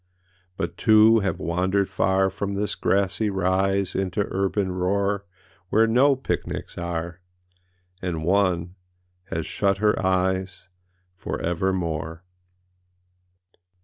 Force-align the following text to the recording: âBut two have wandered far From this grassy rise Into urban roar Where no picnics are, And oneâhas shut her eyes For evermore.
âBut 0.57 0.77
two 0.77 1.19
have 1.19 1.37
wandered 1.39 1.87
far 1.87 2.31
From 2.31 2.55
this 2.55 2.73
grassy 2.73 3.29
rise 3.29 3.93
Into 3.93 4.25
urban 4.31 4.71
roar 4.71 5.27
Where 5.69 5.85
no 5.85 6.15
picnics 6.15 6.75
are, 6.75 7.21
And 8.01 8.23
oneâhas 8.23 8.75
shut 9.43 9.77
her 9.77 10.03
eyes 10.03 10.67
For 11.15 11.39
evermore. 11.39 12.23